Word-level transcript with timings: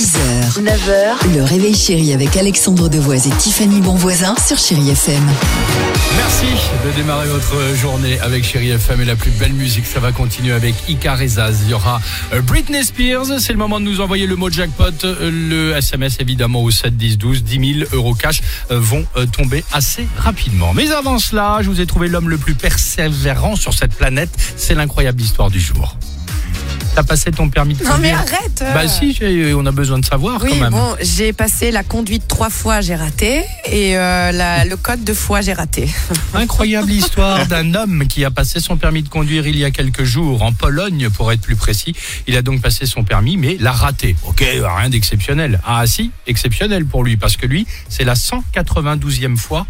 6h, 0.00 0.62
9h, 0.62 1.34
le 1.34 1.44
réveil 1.44 1.74
chéri 1.74 2.14
avec 2.14 2.34
Alexandre 2.38 2.88
Devoise 2.88 3.26
et 3.26 3.30
Tiffany 3.32 3.82
Bonvoisin 3.82 4.34
sur 4.42 4.56
Chérie 4.56 4.88
FM. 4.88 5.22
Merci 6.16 6.46
de 6.86 6.96
démarrer 6.96 7.28
votre 7.28 7.76
journée 7.76 8.18
avec 8.20 8.42
Chéri 8.42 8.70
FM 8.70 9.02
et 9.02 9.04
la 9.04 9.14
plus 9.14 9.30
belle 9.32 9.52
musique. 9.52 9.84
Ça 9.84 10.00
va 10.00 10.10
continuer 10.10 10.52
avec 10.54 10.74
Icar 10.88 11.20
et 11.20 11.28
Zaz. 11.28 11.58
Il 11.64 11.72
y 11.72 11.74
aura 11.74 12.00
euh, 12.32 12.40
Britney 12.40 12.82
Spears. 12.82 13.26
C'est 13.40 13.52
le 13.52 13.58
moment 13.58 13.78
de 13.78 13.84
nous 13.84 14.00
envoyer 14.00 14.26
le 14.26 14.36
mot 14.36 14.48
jackpot. 14.48 15.04
Euh, 15.04 15.30
Le 15.30 15.76
SMS 15.76 16.16
évidemment 16.18 16.62
au 16.62 16.70
7 16.70 16.96
10 16.96 17.18
12. 17.18 17.44
10 17.44 17.74
000 17.80 17.90
euros 17.92 18.14
cash 18.14 18.40
euh, 18.70 18.80
vont 18.80 19.04
tomber 19.32 19.62
assez 19.70 20.08
rapidement. 20.16 20.72
Mais 20.72 20.92
avant 20.92 21.18
cela, 21.18 21.58
je 21.60 21.68
vous 21.68 21.82
ai 21.82 21.84
trouvé 21.84 22.08
l'homme 22.08 22.30
le 22.30 22.38
plus 22.38 22.54
persévérant 22.54 23.54
sur 23.54 23.74
cette 23.74 23.94
planète. 23.94 24.30
C'est 24.56 24.74
l'incroyable 24.74 25.20
histoire 25.20 25.50
du 25.50 25.60
jour. 25.60 25.94
T'as 26.94 27.02
passé 27.04 27.30
ton 27.30 27.48
permis 27.48 27.74
de 27.74 27.84
Non 27.84 27.90
mais 28.00 28.10
conduire 28.10 28.18
arrête 28.18 28.62
euh. 28.62 28.74
Bah 28.74 28.88
si, 28.88 29.16
on 29.56 29.64
a 29.64 29.70
besoin 29.70 29.98
de 30.00 30.04
savoir 30.04 30.42
Oui, 30.42 30.50
quand 30.50 30.56
même. 30.64 30.70
bon, 30.72 30.96
j'ai 31.00 31.32
passé 31.32 31.70
la 31.70 31.84
conduite 31.84 32.26
trois 32.26 32.50
fois, 32.50 32.80
j'ai 32.80 32.96
raté, 32.96 33.44
et 33.66 33.96
euh, 33.96 34.32
la- 34.32 34.64
le 34.64 34.76
code 34.76 35.04
deux 35.04 35.14
fois, 35.14 35.40
j'ai 35.40 35.52
raté. 35.52 35.88
Incroyable 36.34 36.90
histoire 36.90 37.46
d'un 37.46 37.74
homme 37.74 38.06
qui 38.08 38.24
a 38.24 38.30
passé 38.30 38.58
son 38.60 38.76
permis 38.76 39.02
de 39.02 39.08
conduire 39.08 39.46
il 39.46 39.56
y 39.56 39.64
a 39.64 39.70
quelques 39.70 40.02
jours 40.04 40.42
en 40.42 40.52
Pologne 40.52 41.08
pour 41.10 41.30
être 41.32 41.40
plus 41.40 41.56
précis. 41.56 41.94
Il 42.26 42.36
a 42.36 42.42
donc 42.42 42.60
passé 42.60 42.86
son 42.86 43.04
permis 43.04 43.36
mais 43.36 43.56
l'a 43.60 43.72
raté. 43.72 44.16
Ok, 44.26 44.44
rien 44.44 44.88
d'exceptionnel. 44.90 45.60
Ah 45.64 45.86
si, 45.86 46.10
exceptionnel 46.26 46.84
pour 46.86 47.04
lui 47.04 47.16
parce 47.16 47.36
que 47.36 47.46
lui, 47.46 47.66
c'est 47.88 48.04
la 48.04 48.14
192e 48.14 49.36
fois 49.36 49.66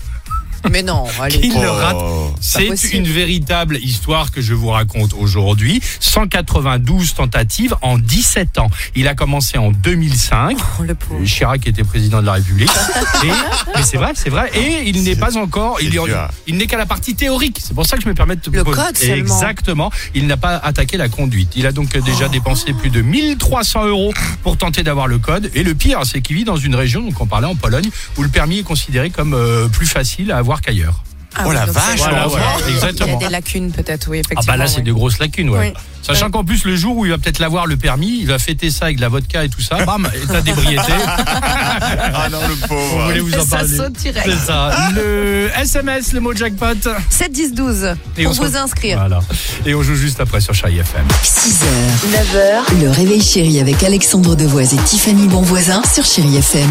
Mais 0.70 0.82
non, 0.82 1.04
allez. 1.20 1.40
qu'il 1.40 1.54
le 1.60 1.70
rate. 1.70 1.96
C'est 2.40 2.92
une 2.92 3.06
véritable 3.06 3.76
histoire 3.78 4.30
que 4.30 4.40
je 4.40 4.54
vous 4.54 4.68
raconte 4.68 5.14
aujourd'hui. 5.14 5.80
192 6.00 7.14
tentatives 7.14 7.74
en 7.82 7.98
17 7.98 8.58
ans. 8.58 8.70
Il 8.94 9.08
a 9.08 9.14
commencé 9.14 9.58
en 9.58 9.70
2005. 9.70 10.58
Oh, 10.78 10.82
le 10.82 10.94
pauvre. 10.94 11.24
Chirac 11.24 11.66
était 11.66 11.84
président 11.84 12.20
de 12.20 12.26
la 12.26 12.32
République. 12.34 12.70
Et- 13.24 13.28
mais 13.76 13.82
c'est 13.82 13.96
vrai, 13.96 14.12
c'est 14.14 14.30
vrai. 14.30 14.50
Et 14.54 14.88
il 14.88 15.02
n'est 15.02 15.16
pas 15.16 15.36
encore, 15.38 15.78
il, 15.80 15.94
est- 15.96 16.00
il 16.46 16.56
n'est 16.56 16.66
qu'à 16.66 16.76
la 16.78 16.86
partie 16.86 17.14
théorique. 17.14 17.58
C'est 17.62 17.74
pour 17.74 17.86
ça 17.86 17.96
que 17.96 18.02
je 18.02 18.08
me 18.08 18.14
permets 18.14 18.36
de 18.36 18.40
te 18.40 18.50
Le 18.50 18.64
poser- 18.64 18.76
code 18.82 18.96
seulement. 18.96 19.34
Exactement. 19.34 19.90
Il 20.14 20.26
n'a 20.26 20.36
pas 20.36 20.56
attaqué 20.56 20.96
la 20.96 21.08
conduite. 21.08 21.52
Il 21.56 21.66
a 21.66 21.72
donc 21.72 21.96
déjà 22.04 22.28
dépensé 22.28 22.72
plus 22.72 22.90
de 22.90 23.00
1300 23.02 23.86
euros 23.86 24.12
pour 24.42 24.56
tenter 24.56 24.82
d'avoir 24.82 25.06
le 25.06 25.18
code. 25.18 25.50
Et 25.54 25.62
le 25.62 25.74
pire, 25.74 26.00
c'est 26.04 26.20
qu'il 26.20 26.36
vit 26.36 26.44
dans 26.44 26.56
une 26.56 26.74
région, 26.74 27.00
donc 27.02 27.20
on 27.20 27.26
parlait 27.26 27.46
en 27.46 27.54
Pologne, 27.54 27.88
où 28.16 28.22
le 28.22 28.28
permis 28.28 28.58
est 28.58 28.62
considéré 28.64 29.10
comme 29.10 29.34
euh, 29.34 29.68
plus 29.68 29.86
facile 29.86 30.32
à 30.32 30.38
avoir 30.38 30.49
qu'ailleurs. 30.60 31.04
Ah 31.36 31.42
Oh 31.44 31.50
oui, 31.50 31.54
la 31.54 31.64
vache, 31.66 31.98
Voilà, 31.98 32.26
Il 32.68 32.74
y 32.76 33.12
a 33.12 33.16
des 33.16 33.28
lacunes 33.28 33.70
peut-être, 33.70 34.08
oui, 34.10 34.16
Ah 34.18 34.20
effectivement. 34.26 34.52
bah 34.52 34.56
là 34.56 34.66
c'est 34.66 34.78
oui. 34.78 34.82
des 34.82 34.90
grosses 34.90 35.20
lacunes 35.20 35.48
ouais. 35.50 35.72
Oui. 35.72 35.80
Sachant 36.02 36.24
Ouais. 36.26 36.30
qu'en 36.32 36.44
plus 36.44 36.64
le 36.64 36.74
jour 36.74 36.96
où 36.96 37.04
il 37.06 37.12
va 37.12 37.18
peut-être 37.18 37.38
l'avoir 37.38 37.66
le 37.66 37.76
permis, 37.76 38.18
il 38.20 38.26
va 38.26 38.40
fêter 38.40 38.68
ça 38.68 38.86
avec 38.86 38.96
de 38.96 39.00
la 39.02 39.08
vodka 39.10 39.44
et 39.44 39.48
tout 39.48 39.60
ça, 39.60 39.84
bam, 39.84 40.10
état 40.24 40.40
d'ébriété. 40.40 40.82
Ah 41.14 42.28
non, 42.32 42.40
le 42.48 42.66
pauvre. 42.66 43.04
voulait 43.06 43.20
vous 43.20 43.34
en 43.36 43.44
Ça 43.44 43.58
parler. 43.58 43.76
saute 43.76 43.92
direct. 43.92 44.28
C'est 44.28 44.46
ça. 44.46 44.88
Le 44.96 45.50
SMS, 45.56 46.12
le 46.14 46.20
mot 46.20 46.34
jackpot. 46.34 46.88
7, 47.10 47.30
10, 47.30 47.54
12, 47.54 47.94
Et 48.18 48.26
on 48.26 48.34
pour 48.34 48.44
vous 48.46 48.56
inscrire. 48.56 48.98
Voilà. 48.98 49.20
Et 49.64 49.72
on 49.76 49.82
joue 49.84 49.94
juste 49.94 50.18
après 50.20 50.40
sur 50.40 50.52
Chai 50.54 50.74
FM. 50.78 51.06
6h, 51.22 51.64
9h, 52.10 52.82
le 52.82 52.90
réveil 52.90 53.22
chéri 53.22 53.60
avec 53.60 53.80
Alexandre 53.84 54.34
Devoise 54.34 54.74
et 54.74 54.78
Tiffany 54.78 55.28
Bonvoisin 55.28 55.80
sur 55.92 56.04
Chérie 56.04 56.38
FM. 56.38 56.70